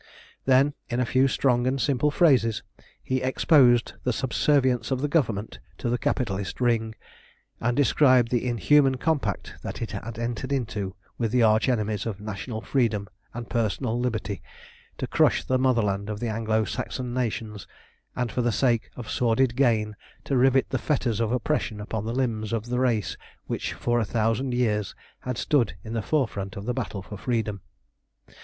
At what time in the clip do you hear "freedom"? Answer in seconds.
12.61-13.09, 27.17-27.61